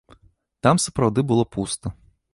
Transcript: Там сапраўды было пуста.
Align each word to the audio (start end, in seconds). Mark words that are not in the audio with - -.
Там 0.67 0.81
сапраўды 0.85 1.27
было 1.33 1.43
пуста. 1.57 1.97